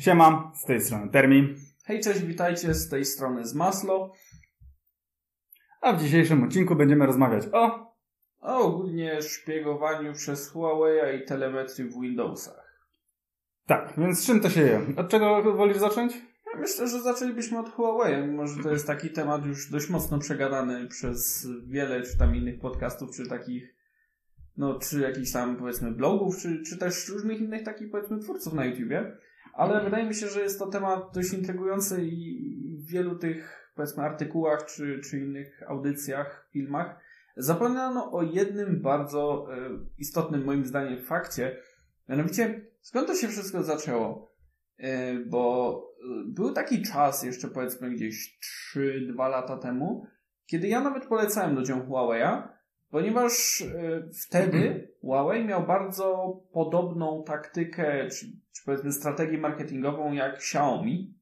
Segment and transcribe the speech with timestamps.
[0.00, 1.54] Siema, z tej strony Termin.
[1.84, 4.12] Hej, cześć, witajcie z tej strony z Maslo.
[5.80, 7.92] A w dzisiejszym odcinku będziemy rozmawiać o...
[8.40, 12.86] O ogólnie szpiegowaniu przez Huawei i telemetrii w Windowsach.
[13.66, 14.80] Tak, więc czym to się je?
[14.96, 16.14] Od czego wolisz zacząć?
[16.54, 20.18] Ja myślę, że zaczęlibyśmy od Huawei, mimo że to jest taki temat już dość mocno
[20.18, 23.74] przegadany przez wiele czy tam innych podcastów, czy takich,
[24.56, 28.64] no, czy jakichś tam powiedzmy blogów, czy, czy też różnych innych takich powiedzmy twórców na
[28.64, 29.16] YouTubie.
[29.52, 34.02] Ale wydaje mi się, że jest to temat dość intrygujący i w wielu tych powiedzmy
[34.02, 37.00] artykułach, czy, czy innych audycjach, filmach
[37.36, 41.56] zapomniano o jednym bardzo e, istotnym moim zdaniem fakcie,
[42.08, 44.32] mianowicie skąd to się wszystko zaczęło?
[44.78, 48.38] E, bo e, był taki czas, jeszcze powiedzmy gdzieś
[48.76, 50.06] 3-2 lata temu,
[50.46, 52.48] kiedy ja nawet polecałem ludziom Huawei'a,
[52.92, 53.62] ponieważ
[54.26, 61.14] wtedy Huawei miał bardzo podobną taktykę, czy, czy powiedzmy strategię marketingową jak Xiaomi.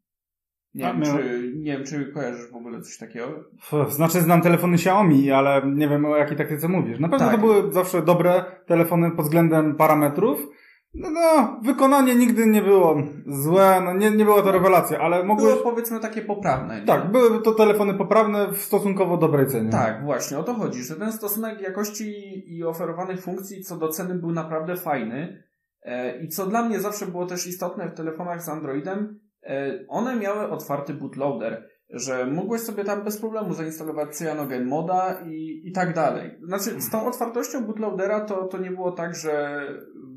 [0.74, 3.44] Nie, A, wiem, miał- czy, nie wiem, czy kojarzysz w ogóle coś takiego.
[3.88, 6.98] Znaczy znam telefony Xiaomi, ale nie wiem o jakiej taktyce mówisz.
[7.00, 7.34] Na pewno Tak.
[7.36, 10.46] to były zawsze dobre telefony pod względem parametrów.
[10.94, 15.52] No, no, wykonanie nigdy nie było złe, no nie, nie była to rewelacja, ale mogłeś...
[15.52, 16.80] Było powiedzmy takie poprawne.
[16.80, 16.86] Nie?
[16.86, 19.70] Tak, były to telefony poprawne w stosunkowo dobrej cenie.
[19.70, 22.12] Tak, właśnie, o to chodzi, że ten stosunek jakości
[22.56, 25.42] i oferowanych funkcji co do ceny był naprawdę fajny.
[25.82, 30.16] E, I co dla mnie zawsze było też istotne w telefonach z Androidem, e, one
[30.16, 35.94] miały otwarty bootloader, że mogłeś sobie tam bez problemu zainstalować Cyanogen moda i, i tak
[35.94, 36.38] dalej.
[36.42, 39.62] Znaczy, z tą otwartością bootloadera to, to nie było tak, że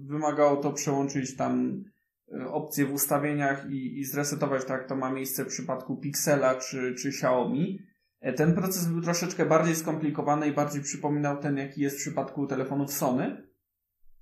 [0.07, 1.83] wymagało to przełączyć tam
[2.41, 6.95] e, opcje w ustawieniach i, i zresetować tak, to ma miejsce w przypadku Pixela czy,
[6.95, 7.79] czy Xiaomi.
[8.21, 12.47] E, Ten proces był troszeczkę bardziej skomplikowany i bardziej przypominał ten, jaki jest w przypadku
[12.47, 13.47] telefonów Sony,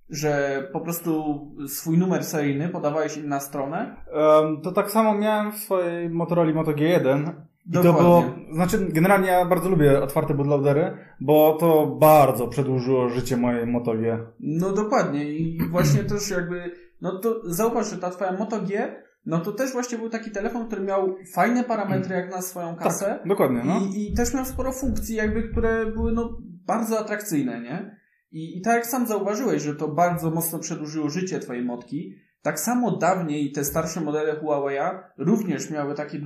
[0.09, 3.95] że po prostu swój numer seryjny podawałeś im na stronę.
[4.13, 7.31] Em, to tak samo miałem w swojej Motorola Moto G1.
[7.65, 8.01] I to Dokładnie.
[8.01, 13.93] było, znaczy generalnie ja bardzo lubię otwarte bootloadery, bo to bardzo przedłużyło życie mojej Moto
[13.93, 14.19] G.
[14.39, 16.71] No dokładnie i właśnie też jakby,
[17.01, 18.95] no to zauważ, że ta twoja Moto G,
[19.25, 23.05] no to też właśnie był taki telefon, który miał fajne parametry jak na swoją kasę.
[23.05, 23.79] Tak, dokładnie, no.
[23.95, 27.97] I, I też miał sporo funkcji, jakby, które były no, bardzo atrakcyjne, nie?
[28.31, 32.59] I, I tak jak sam zauważyłeś, że to bardzo mocno przedłużyło życie twojej motki, tak
[32.59, 36.19] samo dawniej te starsze modele Huawei'a również miały takie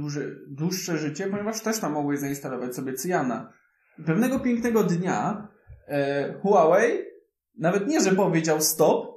[0.48, 3.54] dłuższe życie, ponieważ też tam mogłeś zainstalować sobie Cyana.
[4.06, 5.48] Pewnego pięknego dnia
[5.88, 7.16] e, Huawei
[7.58, 9.16] nawet nie, że powiedział stop,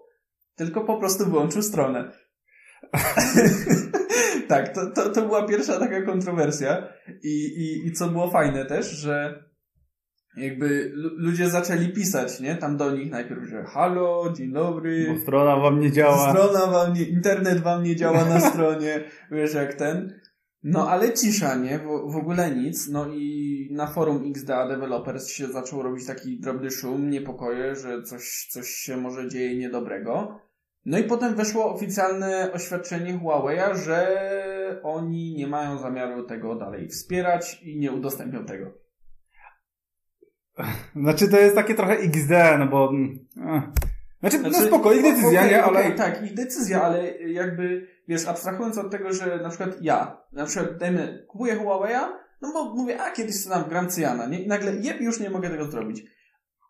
[0.54, 2.12] tylko po prostu wyłączył stronę.
[4.48, 6.88] tak, to, to, to była pierwsza taka kontrowersja.
[7.22, 9.44] I, i, I co było fajne też, że
[10.38, 12.56] jakby lu- ludzie zaczęli pisać, nie?
[12.56, 15.06] Tam do nich najpierw, że halo, dzień dobry.
[15.14, 16.30] Bo strona wam nie działa.
[16.30, 20.20] Strona wam nie, internet wam nie działa na stronie, wiesz jak ten.
[20.62, 21.78] No ale cisza, nie?
[21.78, 22.88] W, w ogóle nic.
[22.88, 28.46] No i na forum XDA Developers się zaczął robić taki drobny szum, niepokoje, że coś,
[28.50, 30.38] coś się może dzieje niedobrego.
[30.84, 34.08] No i potem weszło oficjalne oświadczenie Huawei'a, że
[34.82, 38.72] oni nie mają zamiaru tego dalej wspierać i nie udostępnią tego.
[41.02, 42.92] Znaczy to jest takie trochę XD, no bo...
[43.46, 43.62] eh.
[44.20, 45.64] Znaczy, no spoko, ich decyzja, okej, nie?
[45.64, 45.80] Ale...
[45.80, 50.44] okej, tak, ich decyzja, ale jakby, wiesz, abstrahując od tego, że na przykład ja, na
[50.46, 52.08] przykład, dajmy, kupuję Huawei'a,
[52.42, 54.42] no bo mówię, a kiedyś sobie tam gram Cyana, nie?
[54.42, 56.04] I nagle, jeb, już nie mogę tego zrobić.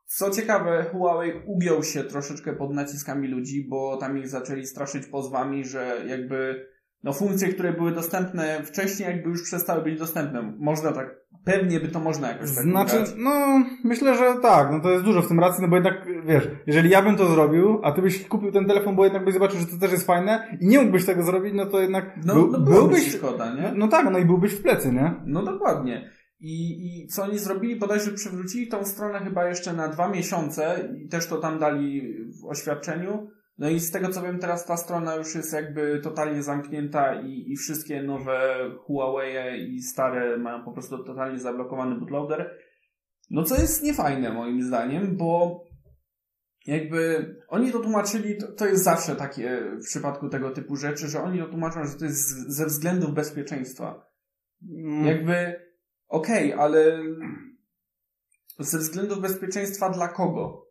[0.06, 5.64] Co ciekawe, Huawei ugiął się troszeczkę pod naciskami ludzi, bo tam ich zaczęli straszyć pozwami,
[5.64, 6.66] że jakby,
[7.04, 10.52] no funkcje, które były dostępne wcześniej, jakby już przestały być dostępne.
[10.58, 14.90] Można tak, pewnie by to można jakoś tak Znaczy, no, myślę, że tak, no to
[14.90, 15.94] jest dużo w tym racji, no bo jednak,
[16.26, 19.34] wiesz, jeżeli ja bym to zrobił, a ty byś kupił ten telefon, bo jednak byś
[19.34, 22.34] zobaczył, że to też jest fajne i nie mógłbyś tego zrobić, no to jednak No,
[22.34, 23.62] był, no byłbyś, szkoda, nie?
[23.62, 25.14] no, no tak, no i byłbyś w plecy, nie?
[25.26, 26.10] No dokładnie.
[26.40, 27.76] I, I co oni zrobili?
[27.76, 32.44] Bodajże przywrócili tą stronę chyba jeszcze na dwa miesiące i też to tam dali w
[32.46, 33.30] oświadczeniu.
[33.58, 37.52] No i z tego co wiem, teraz ta strona już jest jakby totalnie zamknięta i,
[37.52, 42.58] i wszystkie nowe Huawei i stare mają po prostu totalnie zablokowany bootloader.
[43.30, 45.60] No co jest niefajne moim zdaniem, bo
[46.66, 51.22] jakby oni to tłumaczyli, to, to jest zawsze takie w przypadku tego typu rzeczy, że
[51.22, 54.06] oni to tłumaczą, że to jest z- ze względów bezpieczeństwa.
[54.70, 55.04] Mm.
[55.06, 55.60] Jakby,
[56.08, 57.02] okej, ale
[58.58, 60.67] ze względów bezpieczeństwa dla kogo?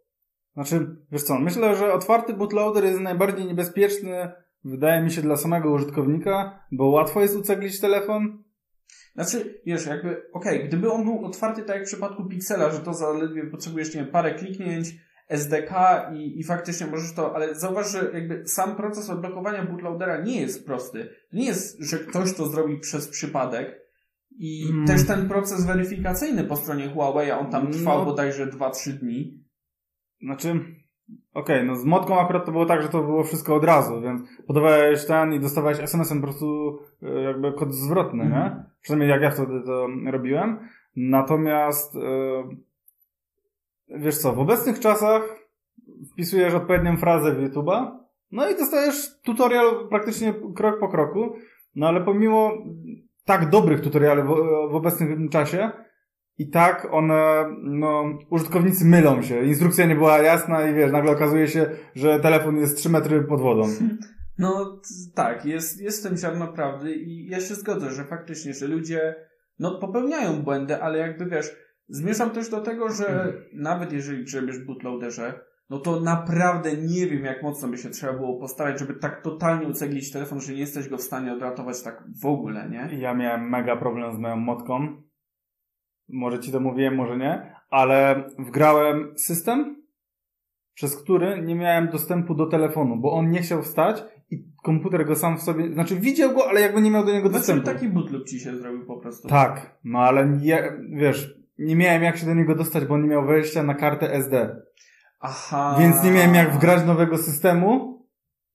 [0.58, 4.32] Znaczy, wiesz co, myślę, że otwarty bootloader jest najbardziej niebezpieczny,
[4.64, 8.44] wydaje mi się, dla samego użytkownika, bo łatwo jest uceglić telefon.
[9.16, 12.94] Znaczy, wiesz, jakby, okej, gdyby on był otwarty tak jak w przypadku Pixela, że to
[12.94, 14.88] zaledwie potrzebujesz, nie wiem, parę kliknięć,
[15.30, 15.72] SDK
[16.16, 20.66] i, i faktycznie możesz to, ale zauważ, że jakby sam proces odblokowania bootloadera nie jest
[20.66, 21.10] prosty.
[21.34, 23.82] Nie jest, że ktoś to zrobi przez przypadek
[24.40, 24.88] i Mm.
[24.88, 28.06] też ten proces weryfikacyjny po stronie Huawei, on tam trwał No.
[28.06, 29.47] bodajże 2-3 dni.
[30.22, 30.60] Znaczy,
[31.34, 34.22] okej, no z modką akurat to było tak, że to było wszystko od razu, więc
[34.48, 38.44] podawałeś ten i dostawałeś SMS-em po prostu e, jakby kod zwrotny, Mhm.
[38.44, 38.64] nie?
[38.82, 40.60] Przynajmniej jak ja wtedy to robiłem.
[40.96, 42.00] Natomiast e,
[43.90, 45.22] wiesz co, w obecnych czasach
[46.14, 47.92] wpisujesz odpowiednią frazę w YouTube'a,
[48.32, 51.36] no i dostajesz tutorial praktycznie krok po kroku,
[51.76, 52.52] no ale pomimo
[53.26, 54.26] tak dobrych tutoriali w,
[54.72, 55.72] w obecnym czasie,
[56.38, 59.46] i tak one, no, użytkownicy mylą się.
[59.46, 63.42] Instrukcja nie była jasna i wiesz, nagle okazuje się, że telefon jest 3 metry pod
[63.42, 63.64] wodą.
[64.40, 64.82] No
[65.16, 69.16] tak, jest, jest w tym ziarno prawdy i ja się zgodzę, że faktycznie, że ludzie
[69.60, 71.56] no, popełniają błędy, ale jakby wiesz,
[71.90, 77.44] zmierzam też do tego, że nawet jeżeli grzebiesz bootloaderze, no to naprawdę nie wiem, jak
[77.44, 80.98] mocno by się trzeba było postarać, żeby tak totalnie uceglić telefon, że nie jesteś go
[80.98, 83.00] w stanie odratować tak w ogóle, nie?
[83.00, 85.07] Ja miałem mega problem z moją motką.
[86.10, 89.84] Może ci to mówiłem, może nie, ale wgrałem system,
[90.74, 95.16] przez który nie miałem dostępu do telefonu, bo on nie chciał wstać i komputer go
[95.16, 97.66] sam w sobie, znaczy widział go, ale jakby nie miał do niego Znaczy dostępu.
[97.66, 99.28] taki bootloop ci się zrobił po prostu.
[99.28, 103.08] Tak, no ale nie, wiesz, nie miałem jak się do niego dostać, bo on nie
[103.10, 104.56] miał wejścia na kartę SD.
[105.20, 105.76] Aha.
[105.80, 107.98] Więc nie miałem jak wgrać nowego systemu,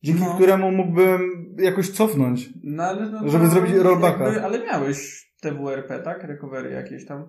[0.03, 0.35] dzięki No.
[0.35, 1.21] któremu mógłbym
[1.59, 2.49] jakoś cofnąć.
[2.65, 4.25] No, ale no, żeby zrobić rollbacka.
[4.25, 6.25] jakby- Ale miałeś TWRP, tak?
[6.25, 7.29] Recovery jakieś tam.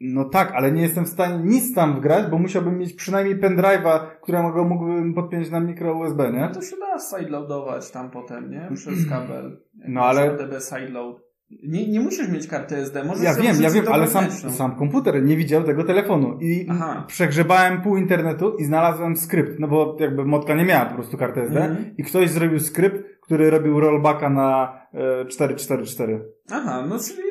[0.00, 4.00] No tak, ale nie jestem w stanie nic tam wgrać, bo musiałbym mieć przynajmniej pendrive'a,
[4.22, 6.54] którego mógłbym podpiąć na mikro USB, No nie?
[6.54, 8.68] to się da sideloadować tam potem, nie?
[8.74, 9.60] Przez kabel.
[9.88, 11.16] No, ale- DB sideload.
[11.62, 15.22] Nie, nie musisz mieć karty SD, możesz Ja wiem, ja wiem, ale sam, sam komputer
[15.24, 17.04] nie widział tego telefonu i Aha.
[17.06, 21.40] przegrzebałem pół internetu i znalazłem skrypt, no bo jakby motka nie miała po prostu karty
[21.40, 21.96] SD Mhm.
[21.98, 26.24] i ktoś zrobił skrypt, który robił rollbacka na e, 444.
[26.52, 27.29] Aha, no czyli no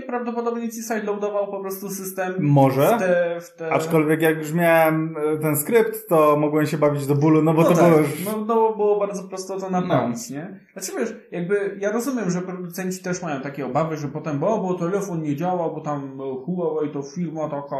[0.00, 2.96] pewnie prawdopodobnie ci sideloadował po prostu system Może.
[2.96, 3.40] w te...
[3.40, 3.72] W te...
[3.72, 7.62] Aczkolwiek jak już miałem e, ten skrypt, to mogłem się bawić do bólu, no bo
[7.62, 8.24] no to tak, było już...
[8.24, 10.60] no, no było bardzo prosto to naprawić, nie?
[10.72, 14.74] Znaczy wiesz, jakby ja rozumiem, że producenci też mają takie obawy, że potem, bo, bo
[14.74, 17.76] telefon nie działa, bo tam Huawei to firma taka,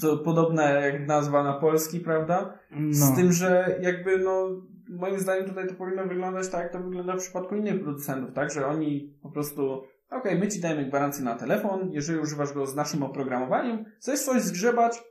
[0.00, 2.58] to podobna jak nazwa na polski, prawda?
[2.90, 3.16] Z No.
[3.16, 4.48] tym, że jakby no
[4.88, 8.50] moim zdaniem tutaj to powinno wyglądać tak, jak to wygląda w przypadku innych producentów, tak?
[8.52, 12.76] Że oni po prostu okej, my ci dajemy gwarancję na telefon, jeżeli używasz go z
[12.76, 15.02] naszym oprogramowaniem, chcesz coś zgrzebać,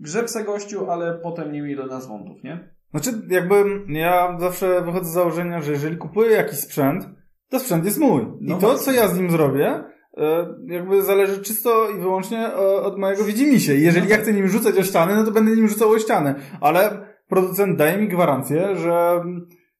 [0.00, 2.74] grzeb se gościu, ale potem nie miej do nas wątów, nie?
[2.90, 7.08] Znaczy, jakby ja zawsze wychodzę z założenia, że jeżeli kupuję jakiś sprzęt,
[7.50, 8.22] to sprzęt jest mój.
[8.22, 8.84] I No to, właśnie.
[8.84, 9.84] co ja z nim zrobię,
[10.16, 13.74] e, jakby zależy czysto i wyłącznie e, od mojego widzimisię.
[13.76, 15.98] I jeżeli No ja chcę nim rzucać o ściany, no to będę nim rzucał o
[15.98, 16.34] ścianę.
[16.60, 19.22] Ale producent daje mi gwarancję, że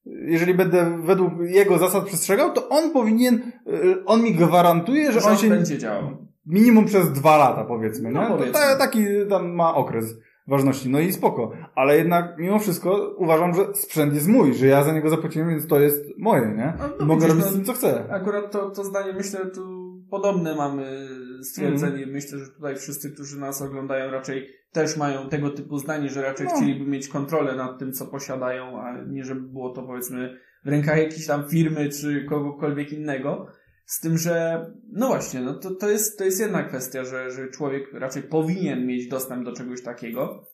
[0.06, 3.34] jeżeli będę według jego zasad przestrzegał, to on powinien,
[3.66, 3.70] e,
[4.06, 6.02] on mi gwarantuje, że Że on się będzie działał.
[6.46, 8.28] minimum przez dwa lata, powiedzmy, No, nie?
[8.28, 8.52] powiedzmy.
[8.52, 10.14] Ta, taki tam ma okres
[10.48, 10.88] ważności.
[10.90, 11.50] No i spoko.
[11.74, 15.66] Ale jednak mimo wszystko uważam, że sprzęt jest mój, że ja za niego zapłaciłem, więc
[15.66, 16.72] to jest moje, nie?
[16.78, 18.04] No, no mogę widzisz, robić no- z tym, co chcę.
[18.10, 21.08] Akurat to, to zdanie myślę tu podobne mamy
[21.46, 21.96] stwierdzenie.
[21.96, 22.12] Mhm.
[22.12, 26.46] Myślę, że tutaj wszyscy, którzy nas oglądają raczej też mają tego typu zdanie, że raczej
[26.46, 26.52] No.
[26.56, 30.98] chcieliby mieć kontrolę nad tym, co posiadają, a nie żeby było to powiedzmy w rękach
[30.98, 33.46] jakiejś tam firmy czy kogokolwiek innego.
[33.87, 37.49] Z tym, że no właśnie, no to, to, jest, to jest jedna kwestia, że, że
[37.49, 40.49] człowiek raczej powinien mieć dostęp do czegoś takiego.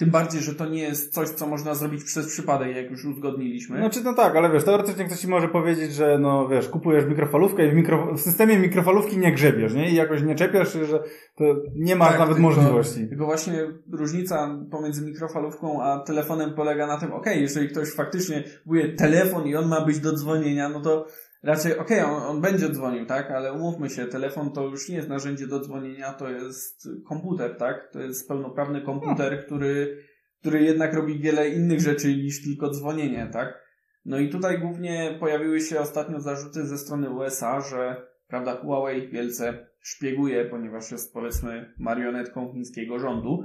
[0.00, 3.78] Tym bardziej, że to nie jest coś, co można zrobić przez przypadek, jak już uzgodniliśmy.
[3.78, 7.66] Znaczy, no tak, ale wiesz, teoretycznie ktoś ci może powiedzieć, że no wiesz, kupujesz mikrofalówkę
[7.66, 9.90] i w, mikro, w systemie mikrofalówki nie grzebiesz, nie?
[9.90, 11.02] I jakoś nie czepiasz że
[11.36, 13.08] to nie masz Tak, nawet tylko- możliwości.
[13.08, 13.54] Tylko właśnie
[13.92, 19.56] różnica pomiędzy mikrofalówką a telefonem polega na tym, okej, jeżeli ktoś faktycznie kupuje telefon i
[19.56, 21.06] on ma być do dzwonienia, no to
[21.42, 23.30] raczej okej, on, on będzie dzwonił, tak?
[23.30, 27.90] Ale umówmy się, telefon to już nie jest narzędzie do dzwonienia, to jest komputer, tak?
[27.92, 30.04] To jest pełnoprawny komputer, który,
[30.40, 33.70] który jednak robi wiele innych rzeczy niż tylko dzwonienie, tak?
[34.04, 39.66] No i tutaj głównie pojawiły się ostatnio zarzuty ze strony USA, że prawda, Huawei wielce
[39.80, 43.44] szpieguje, ponieważ jest powiedzmy marionetką chińskiego rządu.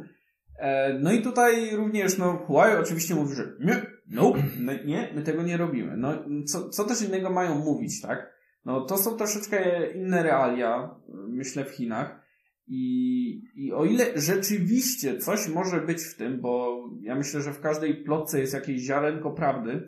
[0.59, 5.21] E, No i tutaj również, no, Huawei oczywiście mówi, że nie, no, my, nie, my
[5.21, 5.97] tego nie robimy.
[5.97, 6.13] No,
[6.45, 8.35] co, co też innego mają mówić, tak?
[8.65, 10.95] No, to są troszeczkę inne realia,
[11.27, 12.25] myślę, w Chinach.
[12.67, 17.61] I, I o ile rzeczywiście coś może być w tym, bo ja myślę, że w
[17.61, 19.87] każdej plotce jest jakieś ziarenko prawdy,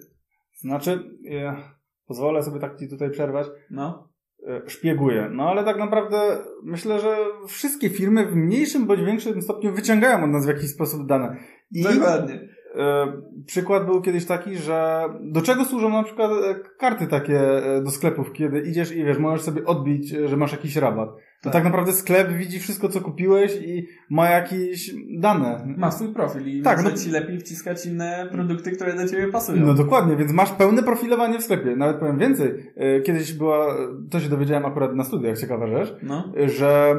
[0.57, 1.73] Znaczy, ja
[2.05, 3.47] pozwolę sobie tak ci tutaj przerwać.
[3.71, 4.09] no,
[4.47, 5.29] e, szpieguje.
[5.31, 6.17] No ale tak naprawdę
[6.63, 11.07] myślę, że wszystkie firmy w mniejszym bądź większym stopniu wyciągają od nas w jakiś sposób
[11.07, 11.37] dane.
[11.71, 12.49] I Dokładnie.
[12.77, 13.13] E,
[13.45, 17.41] przykład był kiedyś taki, że do czego służą na przykład e, karty takie
[17.83, 21.09] do sklepów, kiedy idziesz i wiesz, możesz sobie odbić, że masz jakiś rabat.
[21.09, 21.53] To tak.
[21.53, 25.73] tak naprawdę sklep widzi wszystko, co kupiłeś i ma jakieś dane.
[25.77, 26.97] Ma swój profil i tak, może no...
[26.97, 29.65] ci lepiej wciskać inne produkty, które do ciebie pasują.
[29.65, 31.75] No dokładnie, więc masz pełne profilowanie w sklepie.
[31.75, 32.73] Nawet powiem więcej.
[32.75, 33.77] E, kiedyś była,
[34.09, 36.33] to się dowiedziałem akurat na studiach, ciekawa rzecz, no.
[36.45, 36.95] że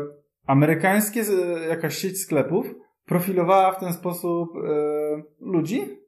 [0.46, 1.22] amerykańskie
[1.68, 2.66] jakaś sieć sklepów
[3.08, 5.98] profilowała w ten sposób e, ludzi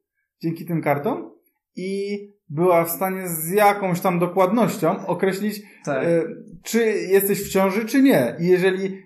[0.43, 1.31] dzięki tym kartom
[1.77, 6.05] i była w stanie z jakąś tam dokładnością określić, tak.
[6.05, 6.23] e,
[6.63, 8.37] czy jesteś w ciąży, czy nie.
[8.41, 9.03] I jeżeli...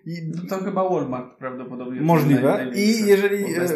[0.49, 2.01] To chyba Walmart prawdopodobnie.
[2.01, 2.71] Możliwe.
[2.75, 3.69] I jeżeli e,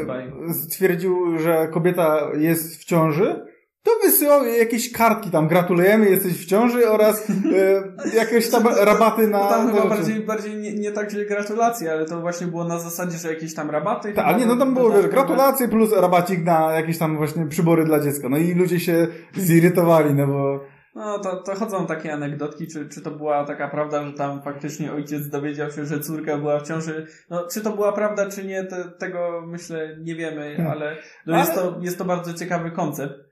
[0.52, 3.47] stwierdził, że kobieta jest w ciąży,
[3.88, 9.38] to wysyłał jakieś kartki tam, gratulujemy, jesteś w ciąży oraz e, jakieś tam rabaty na...
[9.38, 12.78] No tam chyba bardziej, bardziej nie, nie tak, że gratulacje, ale to właśnie było na
[12.78, 14.12] zasadzie, że jakieś tam rabaty.
[14.12, 18.00] Tak, nie, no tam było, wiesz, gratulacje plus rabacik na jakieś tam właśnie przybory dla
[18.00, 18.28] dziecka.
[18.28, 20.60] No i ludzie się zirytowali, no bo...
[20.94, 24.92] No to, to chodzą takie anegdotki, czy, czy to była taka prawda, że tam faktycznie
[24.92, 27.06] ojciec dowiedział się, że córka była w ciąży.
[27.30, 30.72] No, czy to była prawda, czy nie, te, tego myślę nie wiemy, hmm.
[30.72, 31.44] ale, no ale...
[31.44, 33.27] Jest, to, jest to bardzo ciekawy koncept.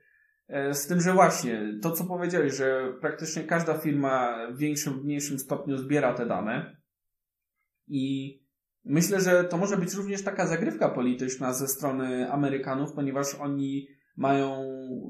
[0.47, 5.03] E, z tym, że właśnie to, co powiedziałeś, że praktycznie każda firma w większym lub
[5.03, 6.77] mniejszym stopniu zbiera te dane
[7.87, 8.35] i
[8.85, 13.87] myślę, że to może być również taka zagrywka polityczna ze strony Amerykanów, ponieważ oni
[14.17, 14.63] mają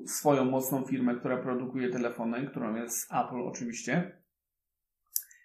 [0.07, 4.21] swoją mocną firmę, która produkuje telefony, którą jest Apple oczywiście.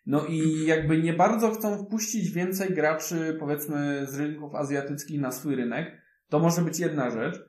[0.07, 5.57] No i jakby nie bardzo chcą wpuścić więcej graczy, powiedzmy, z rynków azjatyckich na swój
[5.57, 6.03] rynek.
[6.29, 7.41] To może być jedna rzecz.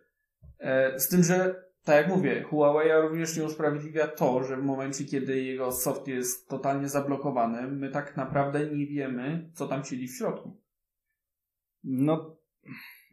[0.59, 5.06] E, z tym, że tak jak mówię, Huawei również nie usprawiedliwia to, że w momencie,
[5.06, 10.18] kiedy jego soft jest totalnie zablokowany, my tak naprawdę nie wiemy, co tam siedzi w
[10.18, 10.58] środku.
[11.84, 12.36] No,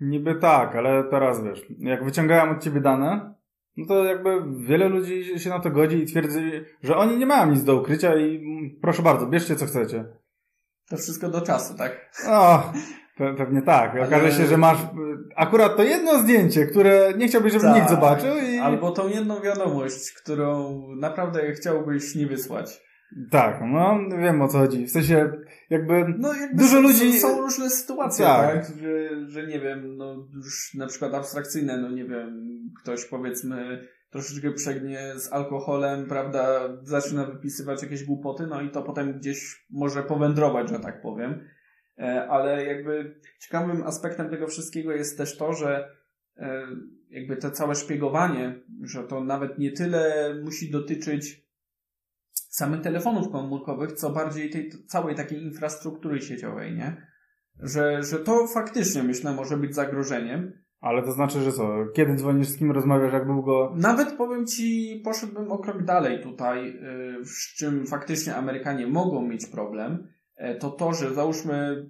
[0.00, 3.34] niby tak, ale teraz wiesz, jak wyciągają od ciebie dane,
[3.76, 6.50] no to jakby wiele ludzi się na to godzi i twierdzi,
[6.82, 8.40] że oni nie mają nic do ukrycia i
[8.82, 10.04] proszę bardzo, bierzcie co chcecie.
[10.88, 12.10] To wszystko do czasu, tak?
[12.28, 12.72] O,
[13.20, 13.96] Pe pewnie tak.
[14.06, 14.78] Okaże się, że masz
[15.36, 17.76] akurat to jedno zdjęcie, które nie chciałbyś, żeby tak.
[17.76, 18.36] nikt zobaczył.
[18.36, 18.58] I...
[18.58, 22.82] Albo tą jedną wiadomość, którą naprawdę chciałbyś nie wysłać.
[23.30, 24.86] Tak, no wiem o co chodzi.
[24.86, 25.32] W sensie
[25.70, 27.20] jakby, no, jakby dużo są, ludzi...
[27.20, 28.76] Są różne sytuacje, tak, tak?
[28.76, 32.48] Że, że nie wiem, no już na przykład abstrakcyjne, no nie wiem,
[32.82, 39.12] ktoś powiedzmy troszeczkę przegnie z alkoholem, prawda, zaczyna wypisywać jakieś głupoty, no i to potem
[39.12, 41.44] gdzieś może powędrować, że tak powiem.
[42.00, 45.96] E, ale jakby ciekawym aspektem tego wszystkiego jest też to, że
[46.36, 46.66] e,
[47.10, 51.50] jakby to całe szpiegowanie, że to nawet nie tyle musi dotyczyć
[52.32, 57.06] samych telefonów komórkowych, co bardziej tej całej takiej infrastruktury sieciowej, nie?
[57.62, 60.52] Że, że to faktycznie myślę może być zagrożeniem.
[60.80, 61.86] Ale to znaczy, że co?
[61.94, 63.74] Kiedy dzwonisz, z kim rozmawiasz, jak długo?
[63.76, 69.46] Nawet powiem Ci, poszedłbym o krok dalej tutaj, y, z czym faktycznie Amerykanie mogą mieć
[69.46, 70.08] problem
[70.60, 71.86] to to, że załóżmy,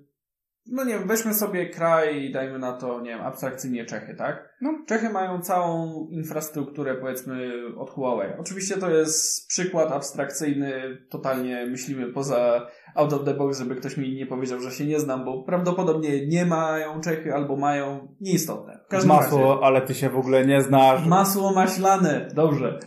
[0.67, 4.57] no nie wiem, weźmy sobie kraj i dajmy na to, nie wiem, abstrakcyjnie Czechy, tak?
[4.61, 4.71] No.
[4.87, 8.33] Czechy mają całą infrastrukturę, powiedzmy, od Huawei.
[8.39, 14.15] Oczywiście to jest przykład abstrakcyjny, totalnie myślimy poza out of the box, żeby ktoś mi
[14.15, 18.81] nie powiedział, że się nie znam, bo prawdopodobnie nie mają Czechy albo mają, nieistotne.
[19.07, 19.65] Masło, razie.
[19.65, 21.07] ale ty się w ogóle nie znasz.
[21.07, 22.79] Masło maślane, dobrze.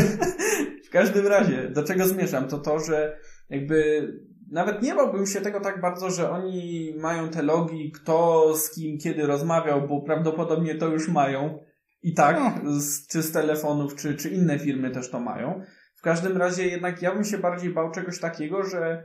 [0.86, 3.18] w każdym razie, do czego zmierzam, to to, że
[3.50, 4.08] jakby
[4.50, 8.98] nawet nie bałbym się tego tak bardzo, że oni mają te logi, kto z kim
[8.98, 11.58] kiedy rozmawiał, bo prawdopodobnie to już mają.
[12.02, 12.72] I tak, no.
[12.80, 15.62] z, czy z telefonów, czy, czy inne firmy też to mają.
[15.94, 19.02] W każdym razie jednak ja bym się bardziej bał czegoś takiego, że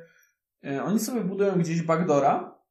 [0.65, 2.61] e, oni sobie budują gdzieś backdora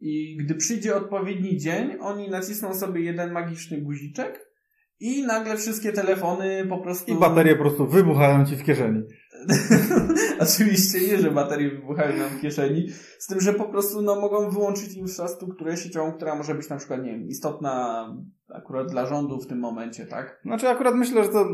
[0.00, 4.54] i gdy przyjdzie odpowiedni dzień, oni nacisną sobie jeden magiczny guziczek
[5.00, 7.12] i nagle wszystkie telefony po prostu...
[7.12, 9.02] I baterie po prostu wybuchają ci w kieszeni.
[10.40, 14.50] Oczywiście nie, że baterie wybuchają nam w kieszeni, z tym, że po prostu no, mogą
[14.50, 18.06] wyłączyć infrastrukturę sieciową, która może być na przykład, nie wiem, istotna
[18.54, 20.40] akurat dla rządu w tym momencie, tak?
[20.44, 21.48] Znaczy akurat myślę, że to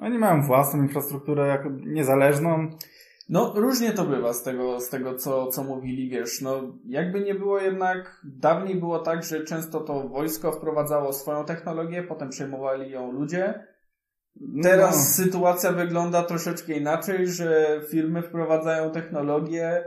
[0.00, 2.68] oni mają własną infrastrukturę jako niezależną.
[3.28, 7.34] No, różnie to bywa z tego, z tego co, co mówili, wiesz, no, jakby nie
[7.34, 13.12] było jednak, dawniej było tak, że często to wojsko wprowadzało swoją technologię, potem przejmowali ją
[13.12, 13.66] ludzie,
[14.62, 15.24] Teraz no.
[15.24, 19.84] sytuacja wygląda troszeczkę inaczej, że firmy wprowadzają technologię,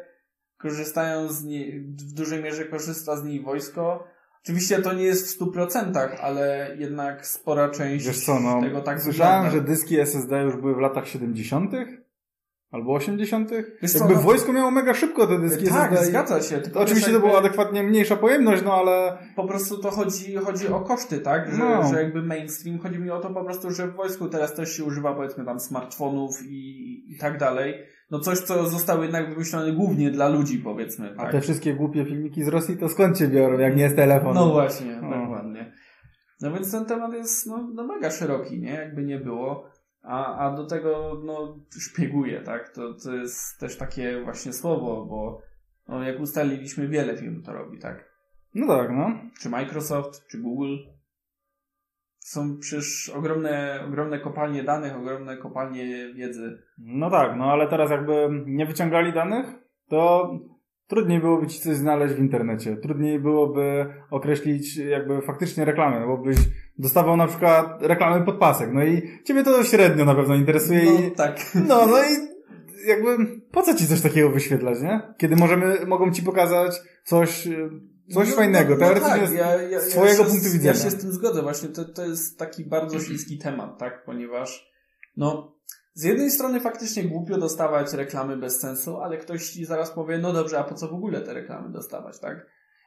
[0.57, 4.07] korzystają z niej, w dużej mierze korzysta z niej wojsko.
[4.43, 9.01] Oczywiście to nie jest w 100%, ale jednak spora część Wiesz co, no, tego tak
[9.01, 9.67] Słyszałem, wygląda.
[9.67, 11.71] że dyski SSD już były w latach 70.
[12.71, 13.51] albo 80.
[13.81, 16.57] Wiesz co, Jakby no- wojsko miało mega szybko te dyski Tak, zgadza się.
[16.57, 20.35] Tylko Oczywiście wiesz, to była jakby- adekwatnie mniejsza pojemność, no ale po prostu to chodzi,
[20.35, 21.51] chodzi o koszty, tak?
[21.51, 21.87] Że, No.
[21.89, 24.83] że jakby mainstream, chodzi mi o to po prostu, że w wojsku teraz też się
[24.83, 27.73] używa powiedzmy tam smartfonów i, i tak dalej.
[28.11, 31.31] No coś, co zostało jednak wymyślone głównie dla ludzi, powiedzmy, a tak?
[31.31, 34.35] te wszystkie głupie filmiki z Rosji to skąd się biorą, jak nie jest telefon?
[34.35, 35.21] No właśnie, No.
[35.21, 35.73] dokładnie.
[36.41, 38.71] No więc ten temat jest no, no mega szeroki, nie?
[38.71, 39.69] Jakby nie było.
[40.07, 42.69] A, a do tego no szpieguje, tak?
[42.69, 45.41] To, to jest też takie właśnie słowo, bo
[45.87, 48.09] no, jak ustaliliśmy, wiele firm to robi, tak?
[48.53, 49.11] No tak, no.
[49.41, 50.75] czy Microsoft, czy Google.
[52.19, 56.63] Są przecież ogromne, ogromne kopalnie danych, ogromne kopalnie wiedzy.
[56.77, 59.45] No tak, no ale teraz jakby nie wyciągali danych,
[59.89, 60.31] to
[60.87, 62.77] trudniej byłoby ci coś znaleźć w internecie.
[62.77, 66.37] Trudniej byłoby określić jakby faktycznie reklamy, bo byś
[66.79, 68.69] dostawał na przykład reklamy pod pasek.
[68.73, 71.39] No i ciebie to średnio na pewno interesuje No i tak.
[71.67, 72.37] no, no i
[72.87, 73.17] jakby
[73.51, 75.01] po co ci coś takiego wyświetlać, nie?
[75.17, 77.69] Kiedy możemy, mogą ci pokazać coś, y,
[78.13, 80.53] coś No, fajnego, no, no teoretycznie tak, z ja, ja, swojego ja się, punktu z-
[80.53, 80.73] widzenia.
[80.73, 84.03] Ja się z tym zgodzę, właśnie to, to jest taki bardzo śliski temat, tak?
[84.05, 84.71] Ponieważ
[85.17, 85.57] no
[85.93, 90.33] z jednej strony faktycznie głupio dostawać reklamy bez sensu, ale ktoś ci zaraz powie, no
[90.33, 92.45] dobrze, a po co w ogóle te reklamy dostawać, tak?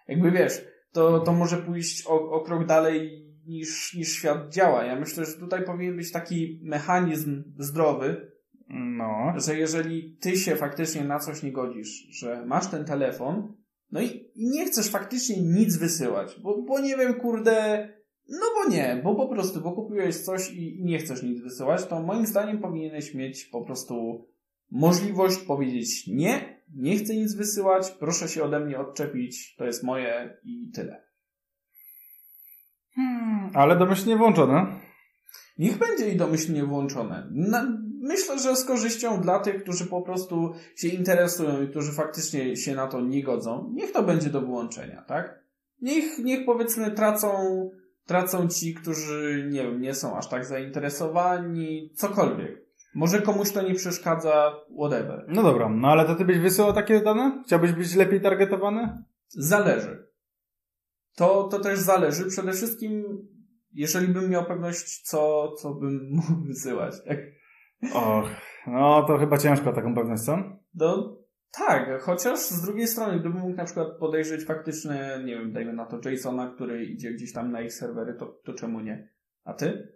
[0.08, 4.84] Jakby wiesz, to, to może pójść o, o krok dalej niż, niż świat działa.
[4.84, 8.32] Ja myślę, że tutaj powinien być taki mechanizm zdrowy,
[8.68, 9.32] No.
[9.36, 13.54] że jeżeli ty się faktycznie na coś nie godzisz, że masz ten telefon,
[13.92, 17.88] no i nie chcesz faktycznie nic wysyłać, bo, bo nie wiem, kurde,
[18.28, 21.86] no bo nie, bo po prostu, bo kupiłeś coś i, i nie chcesz nic wysyłać,
[21.86, 24.26] to moim zdaniem powinieneś mieć po prostu
[24.70, 30.38] możliwość powiedzieć nie, nie chcę nic wysyłać, proszę się ode mnie odczepić, to jest moje
[30.44, 31.09] i tyle.
[32.94, 34.66] Hmm, ale domyślnie włączone.
[35.58, 37.28] Niech będzie i domyślnie włączone.
[37.30, 42.56] Na, myślę, że z korzyścią dla tych, którzy po prostu się interesują i którzy faktycznie
[42.56, 45.44] się na to nie godzą, niech to będzie do wyłączenia, tak?
[45.80, 47.30] Niech, niech powiedzmy tracą,
[48.06, 52.70] tracą ci, którzy nie wiem, nie są aż tak zainteresowani, cokolwiek.
[52.94, 55.24] Może komuś to nie przeszkadza, whatever.
[55.28, 57.42] No dobra, no ale to ty byś wysyłał takie dane?
[57.46, 59.04] Chciałbyś być lepiej targetowany?
[59.28, 60.09] Zależy.
[61.16, 62.26] To, to też zależy.
[62.26, 63.04] Przede wszystkim,
[63.72, 66.94] jeżeli bym miał pewność, co, co bym mógł wysyłać.
[67.08, 67.18] Tak?
[67.94, 68.30] Och,
[68.66, 70.36] no to chyba ciężko taką pewność, co?
[70.74, 71.16] No
[71.58, 75.86] tak, chociaż z drugiej strony, gdybym mógł na przykład podejrzeć faktyczne, nie wiem, dajmy na
[75.86, 79.08] to JSONa, który idzie gdzieś tam na ich serwery, to, to czemu nie?
[79.44, 79.92] A ty?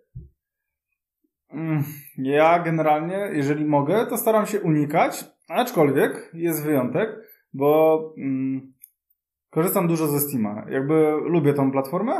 [1.50, 1.84] Mm,
[2.18, 7.10] Ja generalnie, jeżeli mogę, to staram się unikać, aczkolwiek jest wyjątek,
[7.52, 8.73] bo mm,
[9.54, 10.66] korzystam dużo ze Steama.
[10.70, 12.12] Jakby lubię tą platformę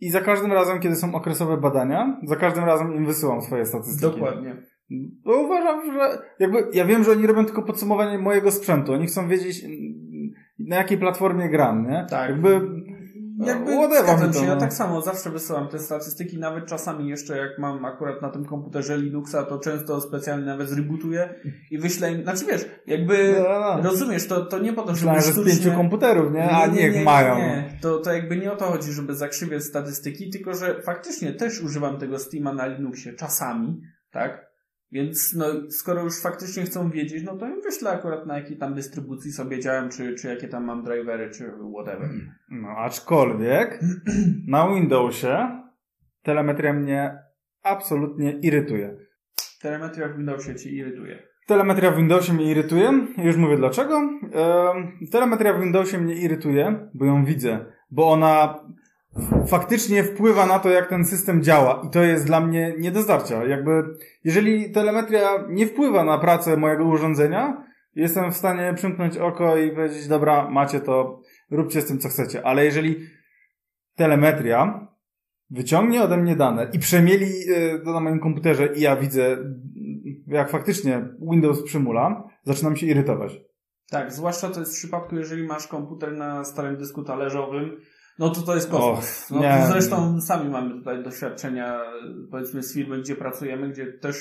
[0.00, 4.12] i za każdym razem, kiedy są okresowe badania, za każdym razem im wysyłam swoje statystyki.
[4.12, 4.56] Dokładnie.
[5.24, 8.92] Bo uważam, że jakby ja wiem, że oni robią tylko podsumowanie mojego sprzętu.
[8.92, 9.64] Oni chcą wiedzieć,
[10.58, 12.06] na jakiej platformie gram, nie?
[12.10, 12.30] Tak.
[12.30, 12.60] Jakby
[13.46, 14.60] Jakby zgadzam się, ja no.
[14.60, 18.98] tak samo zawsze wysyłam te statystyki, nawet czasami jeszcze jak mam akurat na tym komputerze
[18.98, 21.34] Linuxa, to często specjalnie nawet zrebootuję
[21.70, 23.82] i wyślę im, znaczy wiesz, jakby no, no.
[23.82, 26.50] rozumiesz, to, to nie po to, żeby Myślałem, z pięciu komputerów, nie?
[26.50, 27.38] A niech mają.
[27.38, 27.78] Nie.
[27.80, 31.98] To, to jakby nie o to chodzi, żeby zakrzywiać statystyki, tylko że faktycznie też używam
[31.98, 34.49] tego Steama na Linuxie czasami, tak?
[34.92, 38.74] Więc no, skoro już faktycznie chcą wiedzieć, no to im wyślę akurat na jakiej tam
[38.74, 42.08] dystrybucji sobie działam, czy, czy jakie tam mam drivery, czy whatever.
[42.50, 43.80] No, aczkolwiek
[44.46, 45.62] na Windowsie
[46.22, 47.18] telemetria mnie
[47.62, 48.96] absolutnie irytuje.
[49.60, 51.22] Telemetria w Windowsie cię irytuje.
[51.46, 53.06] Telemetria w Windowsie mnie irytuje.
[53.18, 53.96] Już mówię dlaczego.
[53.96, 57.64] Em, telemetria w Windowsie mnie irytuje, bo ją widzę.
[57.90, 58.64] Bo ona
[59.46, 61.82] faktycznie wpływa na to, jak ten system działa.
[61.86, 63.44] I to jest dla mnie nie do zdarcia.
[63.44, 63.82] Jakby,
[64.24, 70.08] jeżeli telemetria nie wpływa na pracę mojego urządzenia, jestem w stanie przymknąć oko i powiedzieć,
[70.08, 72.46] dobra, macie to, róbcie z tym, co chcecie.
[72.46, 72.96] Ale jeżeli
[73.96, 74.88] telemetria
[75.50, 79.36] wyciągnie ode mnie dane i przemieli e, to na moim komputerze i ja widzę,
[80.26, 83.40] jak faktycznie Windows przymula, zaczynam się irytować.
[83.90, 87.80] Tak, zwłaszcza to jest w przypadku, jeżeli masz komputer na starym dysku talerzowym,
[88.18, 89.22] no to to jest kosmos.
[89.24, 89.66] Och, No, nie.
[89.66, 91.80] zresztą sami mamy tutaj doświadczenia,
[92.30, 94.16] powiedzmy z firmy, gdzie pracujemy, gdzie też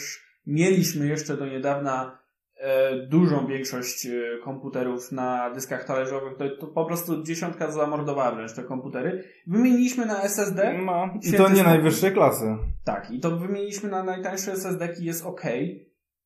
[0.48, 2.20] mieliśmy jeszcze do niedawna
[2.58, 4.12] e, dużą większość e,
[4.44, 6.38] komputerów na dyskach talerzowych.
[6.38, 9.24] To, to po prostu dziesiątka zamordowała wręcz te komputery.
[9.48, 10.80] Wymieniliśmy na SSD.
[10.86, 12.46] No, i to nie najwyższej klasy.
[12.86, 15.42] Tak, i to wymieniliśmy na najtańsze SSD i jest ok,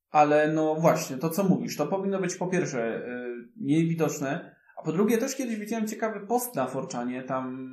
[0.10, 4.53] ale no właśnie, to co mówisz, to powinno być po pierwsze yy, mniej widoczne,
[4.86, 7.68] po drugie też kiedyś widziałem ciekawy post na Forczanie, tam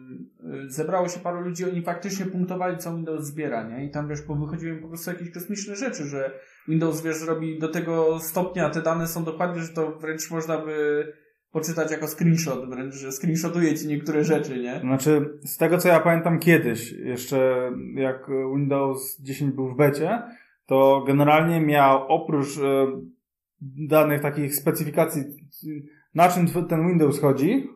[0.67, 3.85] y, zebrało się paru ludzi, oni faktycznie punktowali, co Windows zbiera, nie?
[3.85, 6.33] I tam, wiesz, wychodziły po prostu jakieś kosmiczne rzeczy, że
[6.69, 11.07] Windows, wiesz, robi do tego stopnia, te dane są dokładnie, że to wręcz można by
[11.53, 14.81] poczytać jako screenshot, wręcz, że screenshotuje ci niektóre rzeczy, nie?
[14.81, 20.23] Znaczy, z tego co ja pamiętam kiedyś, jeszcze jak Windows 10 był w becie,
[20.67, 22.87] to generalnie miał oprócz e,
[23.89, 25.23] danych takich specyfikacji,
[26.15, 27.69] na czym ten Windows chodzi,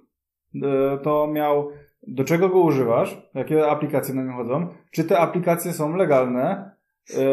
[0.63, 1.71] e, to miał
[2.07, 6.74] do czego go używasz, jakie aplikacje na nim chodzą, czy te aplikacje są legalne,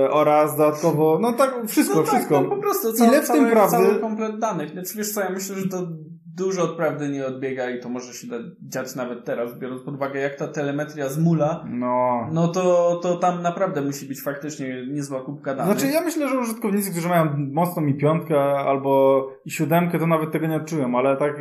[0.09, 2.41] oraz dodatkowo, no tak, wszystko, no tak, wszystko.
[2.41, 3.71] No po prostu cały, Ile w tym prawdy?
[3.77, 4.69] cały komplet danych.
[4.71, 5.87] Znaczy wiesz co, ja myślę, że to
[6.35, 8.27] dużo od prawdy nie odbiega i to może się
[8.67, 12.27] dziać nawet teraz, biorąc pod uwagę jak ta telemetria zmula, No.
[12.31, 15.77] no to, to tam naprawdę musi być faktycznie niezła kubka danych.
[15.79, 20.31] Znaczy ja myślę, że użytkownicy, którzy mają mocno mi piątkę albo i siódemkę, to nawet
[20.31, 21.33] tego nie odczują, ale tak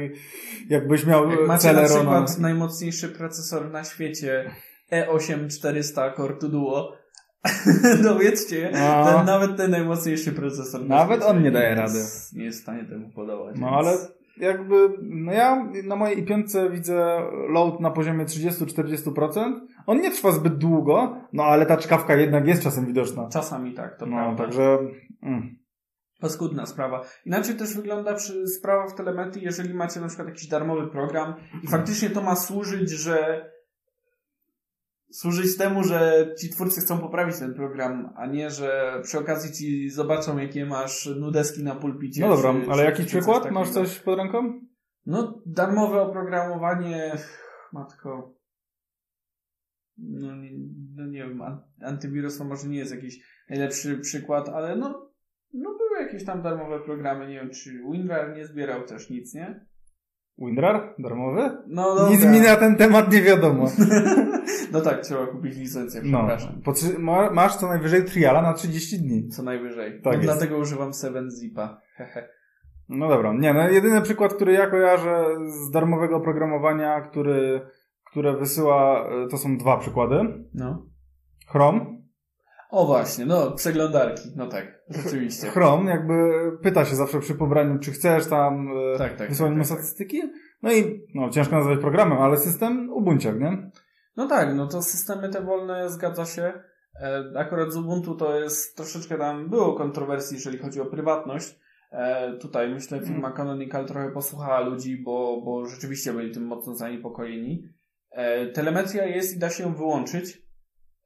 [0.69, 4.51] jakbyś miał jak macie na przykład najmocniejszy procesor na świecie
[4.93, 6.93] E8 400 Core Duo,
[8.03, 9.05] dowiedzcie, No.
[9.05, 11.98] ten, nawet ten najmocniejszy procesor na Nawet on nie daje rady.
[12.33, 13.57] Nie jest w stanie temu podołać.
[13.59, 13.96] No więc- ale
[14.37, 19.61] jakby, no ja na mojej i5 widzę load na poziomie 30-40%.
[19.87, 23.29] On nie trwa zbyt długo, no ale ta czkawka jednak jest czasem widoczna.
[23.33, 24.44] Czasami tak, to No, prawda.
[24.44, 24.79] także...
[25.22, 25.61] Mm.
[26.20, 27.03] Paskudna sprawa.
[27.26, 31.66] Inaczej też wygląda przy, sprawa w telemetrii, jeżeli macie na przykład jakiś darmowy program i
[31.66, 33.44] faktycznie to ma służyć, że
[35.12, 39.90] służyć temu, że ci twórcy chcą poprawić ten program, a nie, że przy okazji ci
[39.90, 42.20] zobaczą, jakie masz nudeski na pulpicie.
[42.20, 43.42] No dobra, czy- ale czy- coś przykład?
[43.42, 43.61] takiego.
[43.61, 44.61] Masz coś pod ręką?
[45.07, 47.12] No, darmowe oprogramowanie,
[47.73, 48.35] matko.
[49.99, 50.51] No nie,
[50.96, 53.20] no nie wiem, an- antywirus to może nie jest jakiś
[53.51, 55.11] najlepszy przykład, ale no,
[55.53, 59.66] no były jakieś tam darmowe programy, nie wiem, czy WinRAR nie zbierał też nic, nie?
[60.40, 60.94] WinRAR?
[60.98, 61.50] Darmowy?
[61.66, 62.11] No dobra.
[62.11, 63.66] Nic mi na ten temat nie wiadomo.
[64.72, 66.62] No tak, trzeba kupić licencję, No, przepraszam.
[66.74, 69.29] trzy- ma, masz co najwyżej triala na 30 dni.
[69.29, 70.00] Co najwyżej.
[70.03, 71.76] Tak no dlatego używam 7zipa.
[71.96, 72.29] Hehe.
[72.88, 77.61] No dobra, nie, no jedyny przykład, który ja kojarzę z darmowego oprogramowania, który,
[78.11, 80.44] które wysyła, y, to są dwa przykłady.
[80.55, 80.87] No.
[81.46, 81.99] Chrome.
[82.70, 84.28] O właśnie, no, przeglądarki.
[84.37, 85.46] No tak, rzeczywiście.
[85.46, 86.14] Chrome jakby
[86.62, 89.28] pyta się zawsze przy pobraniu, czy chcesz tam y, Tak, tak.
[89.28, 89.78] wysłać tak, tak, tak.
[89.78, 90.22] statystyki.
[90.62, 93.70] No i no, ciężko nazwać programem, ale system Ubuntuak, nie?
[94.16, 96.52] No tak, no to systemy te wolne zgadza się.
[97.02, 101.59] E, Akurat z Ubuntu to jest troszeczkę tam było kontrowersji, jeżeli chodzi o prywatność.
[101.92, 107.62] E, Tutaj myślę firma Canonical trochę posłuchała ludzi, bo, bo rzeczywiście byli tym mocno zaniepokojeni.
[108.11, 110.49] E, Telemetria jest i da się ją wyłączyć.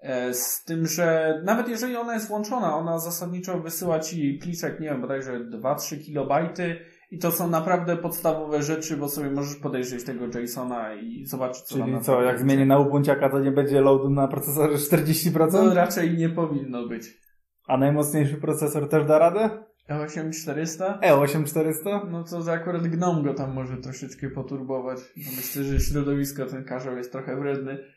[0.05, 4.89] E, Z tym, że nawet jeżeli ona jest włączona, ona zasadniczo wysyła ci pliczek, nie
[4.89, 6.77] wiem, bodajże 2-3 kilobajty
[7.11, 11.75] i to są naprawdę podstawowe rzeczy, bo sobie możesz podejrzeć tego JSONa i zobaczyć, co
[11.75, 15.53] Czyli co, jak zmienię na Ubuntuaka, to nie będzie loadu na procesorze 40%?
[15.53, 17.05] No raczej nie powinno być.
[17.69, 19.51] A najmocniejszy procesor też da radę?
[19.91, 21.01] E8400?
[21.01, 22.11] E8400?
[22.11, 24.99] No to akurat Gnome go tam może troszeczkę poturbować.
[25.17, 27.94] No myślę, że środowisko ten karzeł jest trochę wredny.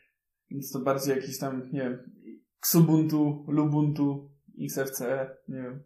[0.50, 1.98] Więc to bardziej jakiś tam, nie wiem,
[2.58, 4.30] Xubuntu, Lubuntu,
[4.60, 5.82] XFCE, nie wiem,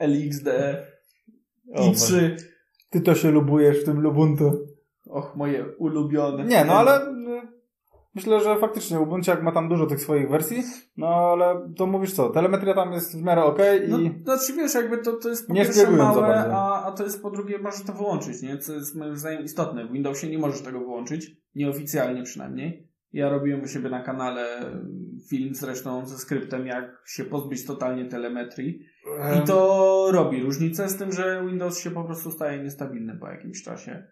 [0.00, 0.86] LXDE,
[1.74, 2.36] O, i3.
[2.90, 4.66] Ty to się lubujesz w tym Lubuntu.
[5.06, 6.44] Och, moje ulubione.
[6.44, 7.12] Nie, no ale y,
[8.14, 10.62] myślę, że faktycznie Ubuntuak ma tam dużo tych swoich wersji,
[10.96, 14.74] no ale to mówisz co, telemetria tam jest w miarę okej No, i znaczy wiesz,
[14.74, 17.84] jakby to, to jest po Nie pierwsze małe, a, a to jest po drugie, możesz
[17.84, 18.58] to wyłączyć, nie?
[18.58, 19.86] Co jest moim zdaniem istotne.
[19.86, 22.91] W Windowsie nie możesz tego wyłączyć, nieoficjalnie przynajmniej.
[23.12, 24.70] Ja robiłem u siebie na kanale
[25.30, 28.86] film zresztą ze skryptem, jak się pozbyć totalnie telemetrii.
[29.42, 33.62] I to robi różnicę z tym, że Windows się po prostu staje niestabilny po jakimś
[33.62, 34.06] czasie.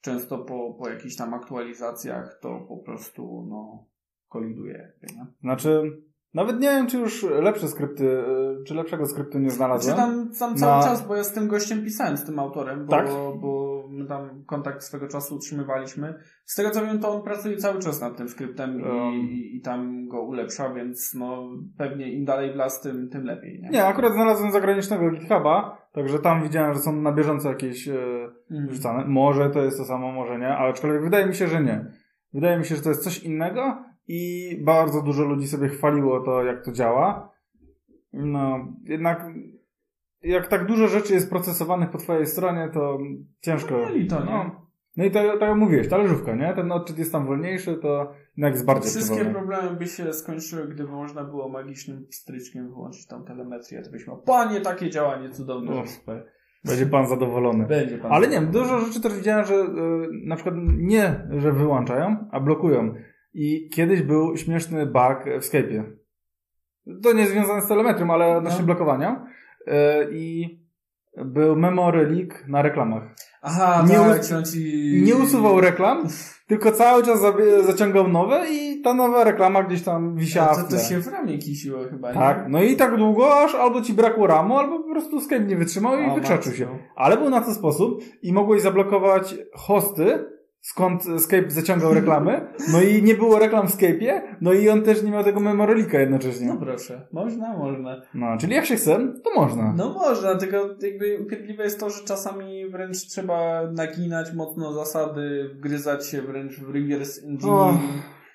[0.00, 3.86] Często po, po jakichś tam aktualizacjach to po prostu, no,
[4.28, 4.92] koliduje.
[5.16, 5.26] Nie?
[5.40, 6.02] znaczy
[6.34, 8.24] nawet nie wiem, czy już lepsze skrypty,
[8.66, 9.96] czy lepszego skryptu nie Znaczy znalazłem.
[9.96, 12.90] tam, tam cały Na- czas, bo ja z tym gościem pisałem, z tym autorem, bo,
[12.90, 13.06] Tak?
[13.40, 16.14] bo my tam kontakt swego czasu utrzymywaliśmy.
[16.44, 19.14] Z tego co wiem, to on pracuje cały czas nad tym skryptem Um.
[19.14, 21.48] i, i, tam go ulepsza, więc no
[21.78, 23.60] pewnie im dalej w las, tym, tym lepiej.
[23.62, 23.68] Nie?
[23.70, 28.68] Nie, akurat znalazłem zagranicznego GitHuba, także tam widziałem, że są na bieżąco jakieś e, Mhm.
[28.68, 29.04] wrzucane.
[29.04, 31.86] Może to jest to samo, może nie, ale aczkolwiek wydaje mi się, że nie.
[32.34, 36.44] Wydaje mi się, że to jest coś innego i bardzo dużo ludzi sobie chwaliło to,
[36.44, 37.32] jak to działa.
[38.12, 39.26] No, jednak
[40.22, 42.98] jak tak dużo rzeczy jest procesowanych po twojej stronie, to
[43.40, 43.74] ciężko.
[43.78, 44.30] No i to, nie?
[44.30, 46.54] No, no i to, tak jak mówiłeś, talerzówka, nie?
[46.54, 50.90] Ten odczyt jest tam wolniejszy, to jednak jest bardziej Wszystkie problemy by się skończyły, gdyby
[50.90, 53.82] można było magicznym stryczkiem wyłączyć tą telemetrię.
[53.82, 55.72] To byś miał, panie, takie działanie cudowne.
[55.80, 56.26] O, super.
[56.64, 57.66] Będzie pan zadowolony.
[57.66, 58.12] Będzie pan.
[58.12, 59.66] Ale nie wiem, dużo rzeczy też widziałem, że y,
[60.24, 62.94] na przykład nie, że wyłączają, a blokują.
[63.34, 65.84] I kiedyś był śmieszny bug w Skype'ie.
[67.02, 68.66] To nie związane z telemetrią, ale odnośnie No.
[68.66, 69.26] blokowania.
[69.68, 70.58] E, I
[71.24, 73.02] był memory leak na reklamach.
[73.42, 75.02] Aha, Nie tak, us- ci...
[75.04, 76.08] Nie usuwał reklam,
[76.46, 77.20] tylko cały czas
[77.66, 81.78] zaciągał nowe i ta nowa reklama gdzieś tam wisiała to, to się w ramię kisiło
[81.90, 82.14] chyba, nie?
[82.14, 85.56] Tak, no i tak długo, aż albo ci brakło ramu, albo po prostu Skype nie
[85.56, 86.78] wytrzymał i O, wykrzaczył się.
[86.96, 90.24] Ale był na to sposób i mogłeś zablokować hosty,
[90.60, 95.02] skąd Skype zaciągał reklamy, no i nie było reklam w Skype'ie, no i on też
[95.02, 96.46] nie miał tego memorylika jednocześnie.
[96.46, 98.02] No proszę, można, można.
[98.14, 99.74] No, czyli jak się chce, to można.
[99.76, 106.06] No można, tylko jakby upierdliwe jest to, że czasami wręcz trzeba naginać mocno zasady, wgryzać
[106.06, 107.78] się wręcz w reverse engine, O,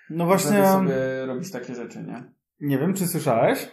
[0.10, 2.24] No właśnie, żeby sobie robić takie rzeczy, nie?
[2.60, 3.72] nie wiem czy słyszałeś,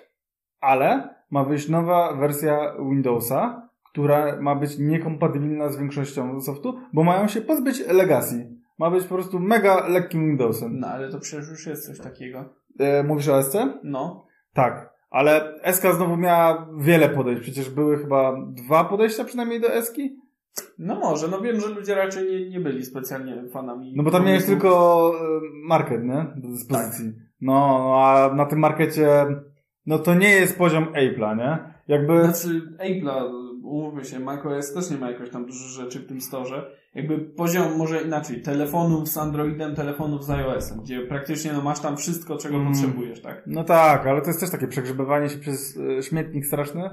[0.60, 7.28] ale ma wyjść nowa wersja Windowsa, która ma być niekompatybilna z większością softu, bo mają
[7.28, 8.56] się pozbyć legacy.
[8.78, 10.80] Ma być po prostu mega lekkim Windowsem.
[10.80, 12.44] No ale to przecież już jest coś takiego.
[12.78, 13.56] E, mówisz o SC?
[13.84, 14.26] No.
[14.54, 17.42] Tak, ale SK znowu miała wiele podejść.
[17.42, 20.16] Przecież były chyba dwa podejścia przynajmniej do Eski.
[20.78, 23.92] No może, no wiem, że ludzie raczej nie, nie byli specjalnie fanami.
[23.96, 26.26] No bo tam miałeś tylko e, market, nie?
[26.36, 27.12] Do dyspozycji.
[27.40, 29.26] No, no, a na tym markecie,
[29.86, 31.58] no to nie jest poziom Apple'a, nie?
[31.88, 33.30] Jakby, Znaczy, Apple'a,
[33.70, 36.70] umówmy się, macOS też nie ma jakoś tam dużo rzeczy w tym storze.
[36.94, 41.96] Jakby poziom, może inaczej, telefonów z Androidem, telefonów z iOS-em, gdzie praktycznie no masz tam
[41.96, 42.72] wszystko, czego Mm.
[42.72, 43.42] potrzebujesz, tak?
[43.46, 46.90] no tak, ale to jest też takie przegrzebywanie się przez e, śmietnik straszny.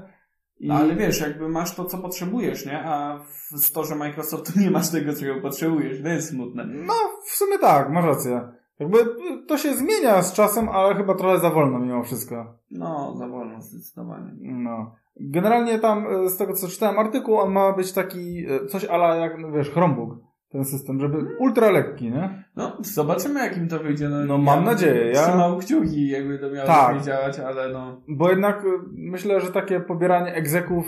[0.60, 0.68] I...
[0.68, 2.84] No, ale wiesz, jakby masz to, co potrzebujesz, nie?
[2.84, 3.18] A
[3.52, 6.02] w storze Microsoftu nie masz tego, czego potrzebujesz.
[6.02, 6.66] To jest smutne.
[6.66, 6.94] No,
[7.26, 8.48] w sumie tak, masz rację.
[8.80, 8.98] Jakby
[9.46, 12.54] to się zmienia z czasem, ale chyba trochę za wolno mimo wszystko.
[12.70, 14.32] No, za wolno zdecydowanie.
[14.40, 14.94] No.
[15.20, 19.16] Generalnie tam, e, z tego co czytałem artykuł, on ma być taki, e, coś ala
[19.16, 20.10] jak, no wiesz, Chromebook,
[20.50, 22.44] ten system, żeby ultra lekki, nie?
[22.56, 24.08] No, zobaczymy, jak im to wyjdzie.
[24.08, 27.02] No, No, mam nadzieję, ja- Trzymał kciuki, jakby to miało Tak.
[27.02, 28.00] działać, ale no...
[28.08, 30.86] Bo jednak e, myślę, że takie pobieranie egzeków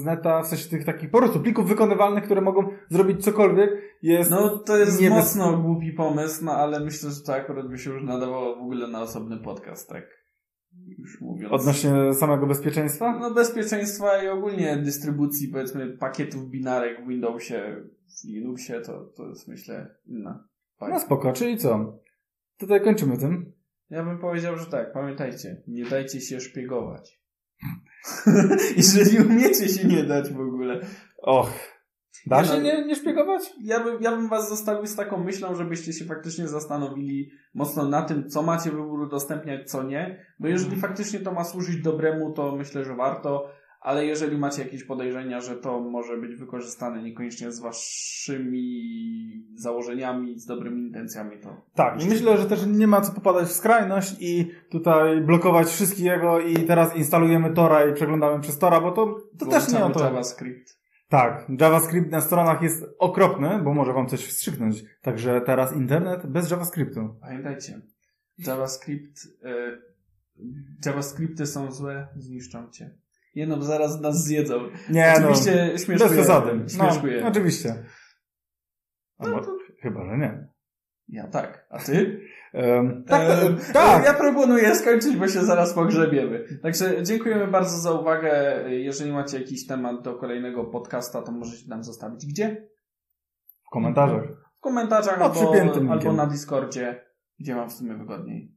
[0.00, 3.70] z neta, w sensie tych takich po prostu plików wykonywalnych, które mogą zrobić cokolwiek,
[4.02, 4.30] jest...
[4.30, 7.90] No, to jest niebez- mocno głupi pomysł, no ale myślę, że to akurat by się
[7.90, 10.17] już nadawało w ogóle na osobny podcast, tak
[10.98, 11.52] już mówiąc.
[11.52, 13.18] Odnośnie samego bezpieczeństwa?
[13.20, 17.76] No, bezpieczeństwa i ogólnie dystrybucji, powiedzmy, pakietów binarek w Windowsie,
[18.06, 20.30] w Linuxie, to, to jest, myślę, inna
[20.80, 20.98] No bajka.
[20.98, 21.98] spoko, czyli co?
[22.58, 23.52] Tutaj kończymy tym.
[23.90, 27.20] Ja bym powiedział, że tak, pamiętajcie, nie dajcie się szpiegować.
[28.76, 30.80] Jeżeli umiecie się nie dać w ogóle.
[31.18, 31.77] Och.
[32.26, 33.42] Da się nie, nie szpiegować?
[33.62, 38.02] Ja bym, ja bym was zostawił z taką myślą, żebyście się faktycznie zastanowili mocno na
[38.02, 40.24] tym, co macie wybór udostępniać, co nie.
[40.40, 40.82] Bo jeżeli Mhm.
[40.82, 43.48] faktycznie to ma służyć dobremu, to myślę, że warto.
[43.80, 48.64] Ale jeżeli macie jakieś podejrzenia, że to może być wykorzystane niekoniecznie z waszymi
[49.54, 51.62] założeniami, z dobrymi intencjami, to.
[51.74, 56.40] Tak, i myślę, że też nie ma co popadać w skrajność i tutaj blokować wszystkiego
[56.40, 60.04] i teraz instalujemy Tora i przeglądamy przez Tora, bo to, to też nie o to.
[60.04, 60.77] JavaScript.
[61.08, 64.84] Tak, JavaScript na stronach jest okropny, bo może wam coś wstrzyknąć.
[65.02, 67.16] Także teraz internet bez JavaScriptu.
[67.20, 67.80] Pamiętajcie,
[68.38, 69.78] JavaScript, e,
[70.86, 72.90] JavaScripty są złe, zniszczą cię.
[73.36, 74.60] Nie no, zaraz nas zjedzą.
[74.90, 76.10] Nie Oczywiście no, bez śmieszkuję.
[76.10, 76.54] przesady.
[76.54, 77.26] No, Śmieszkuję.
[77.26, 77.84] oczywiście.
[79.20, 80.48] No to- Chyba, że nie.
[81.08, 81.66] Ja tak.
[81.70, 82.20] A ty?
[82.54, 84.04] Um, tak, E, tak.
[84.04, 86.58] Ja proponuję skończyć, bo się zaraz pogrzebiemy.
[86.62, 88.62] Także dziękujemy bardzo za uwagę.
[88.68, 92.68] Jeżeli macie jakiś temat do kolejnego podcasta, to możecie nam zostawić gdzie?
[93.66, 94.24] W komentarzach.
[94.58, 97.04] W komentarzach Pod albo, albo na Discordzie,
[97.40, 98.54] gdzie wam w sumie wygodniej.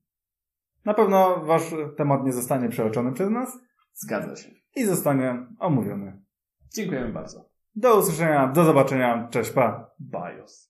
[0.86, 3.58] Na pewno wasz temat nie zostanie przeoczony przez nas
[3.94, 4.50] Zgadza się.
[4.76, 6.22] i zostanie omówiony.
[6.74, 7.50] Dziękujemy bardzo.
[7.76, 9.92] Do usłyszenia, do zobaczenia, cześć, pa.
[10.00, 10.70] BIOS.